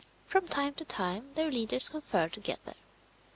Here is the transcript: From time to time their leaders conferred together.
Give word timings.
From 0.25 0.47
time 0.47 0.73
to 0.77 0.83
time 0.83 1.29
their 1.35 1.51
leaders 1.51 1.89
conferred 1.89 2.33
together. 2.33 2.73